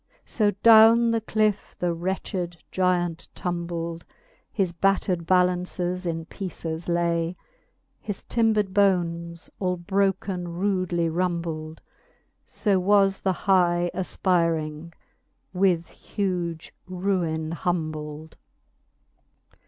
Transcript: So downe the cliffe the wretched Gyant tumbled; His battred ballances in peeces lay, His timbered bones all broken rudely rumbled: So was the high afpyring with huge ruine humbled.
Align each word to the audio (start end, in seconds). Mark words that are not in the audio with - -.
So 0.25 0.49
downe 0.63 1.11
the 1.11 1.21
cliffe 1.21 1.75
the 1.77 1.93
wretched 1.93 2.57
Gyant 2.71 3.27
tumbled; 3.35 4.03
His 4.51 4.73
battred 4.73 5.27
ballances 5.27 6.07
in 6.07 6.25
peeces 6.25 6.89
lay, 6.89 7.35
His 7.99 8.23
timbered 8.23 8.73
bones 8.73 9.51
all 9.59 9.77
broken 9.77 10.47
rudely 10.47 11.07
rumbled: 11.07 11.81
So 12.47 12.79
was 12.79 13.21
the 13.21 13.31
high 13.45 13.91
afpyring 13.93 14.91
with 15.53 15.89
huge 15.89 16.73
ruine 16.87 17.51
humbled. 17.51 18.37